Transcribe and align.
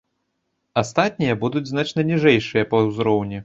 Астатнія 0.83 1.37
будуць 1.45 1.65
значна 1.75 2.09
ніжэйшыя 2.11 2.69
па 2.73 2.85
узроўні. 2.91 3.37